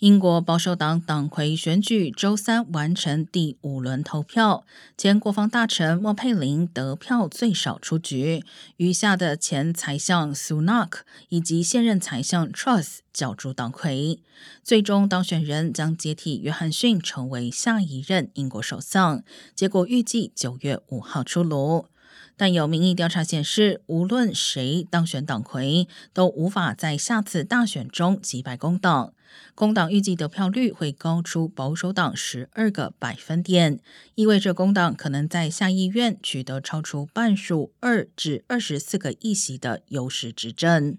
[0.00, 4.64] 英国保守党党魁选举周三完成第五轮投票，
[4.96, 8.42] 前国防大臣莫佩林得票最少出局，
[8.78, 14.20] 余下的前财相苏纳克以及现任财相 Truss 角逐党魁。
[14.64, 19.22] 最终当选人将接替约翰逊成为下一任英国首相，
[19.54, 21.84] 结果预计九月五号出炉。
[22.36, 29.12] 但有民意调查显示，无论谁当选党魁，都无法在下次大选中击败工党。
[29.54, 33.78] 工党预计得票率会高出保守党十二个百分点，
[34.14, 40.98] 意味着工党可能在下议院取得超出半数二至二十四个议席的优势执政。